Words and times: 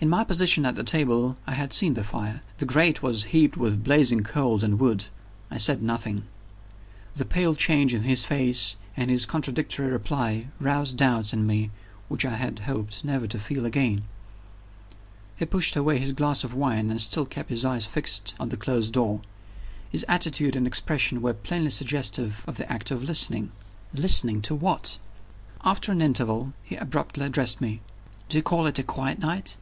In 0.00 0.08
my 0.08 0.22
position 0.22 0.64
at 0.64 0.76
the 0.76 0.84
table, 0.84 1.36
I 1.44 1.54
had 1.54 1.72
seen 1.72 1.94
the 1.94 2.04
fire: 2.04 2.40
the 2.58 2.64
grate 2.66 3.02
was 3.02 3.24
heaped 3.34 3.56
with 3.56 3.82
blazing 3.82 4.20
coals 4.22 4.62
and 4.62 4.78
wood. 4.78 5.06
I 5.50 5.56
said 5.56 5.82
nothing. 5.82 6.22
The 7.16 7.24
pale 7.24 7.56
change 7.56 7.92
in 7.92 8.04
his 8.04 8.24
face, 8.24 8.76
and 8.96 9.10
his 9.10 9.26
contradictory 9.26 9.90
reply, 9.90 10.50
roused 10.60 10.98
doubts 10.98 11.32
in 11.32 11.48
me 11.48 11.72
which 12.06 12.24
I 12.24 12.36
had 12.36 12.60
hoped 12.60 13.04
never 13.04 13.26
to 13.26 13.40
feel 13.40 13.66
again. 13.66 14.04
He 15.34 15.44
pushed 15.46 15.74
away 15.74 15.98
his 15.98 16.12
glass 16.12 16.44
of 16.44 16.54
wine, 16.54 16.92
and 16.92 17.00
still 17.00 17.26
kept 17.26 17.50
his 17.50 17.64
eyes 17.64 17.84
fixed 17.84 18.36
on 18.38 18.50
the 18.50 18.56
closed 18.56 18.92
door. 18.92 19.20
His 19.90 20.04
attitude 20.06 20.54
and 20.54 20.64
expression 20.64 21.20
were 21.22 21.34
plainly 21.34 21.70
suggestive 21.70 22.44
of 22.46 22.54
the 22.54 22.72
act 22.72 22.92
of 22.92 23.02
listening. 23.02 23.50
Listening 23.92 24.42
to 24.42 24.54
what? 24.54 24.98
After 25.64 25.90
an 25.90 26.00
interval, 26.02 26.52
he 26.62 26.76
abruptly 26.76 27.26
addressed 27.26 27.60
me. 27.60 27.80
"Do 28.28 28.36
you 28.38 28.44
call 28.44 28.64
it 28.66 28.78
a 28.78 28.84
quiet 28.84 29.18
night?" 29.18 29.56